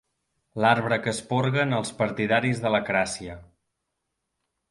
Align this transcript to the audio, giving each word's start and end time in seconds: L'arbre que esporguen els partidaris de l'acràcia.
L'arbre 0.63 0.95
que 1.07 1.11
esporguen 1.15 1.75
els 1.81 1.91
partidaris 2.01 2.63
de 2.65 2.73
l'acràcia. 2.77 3.39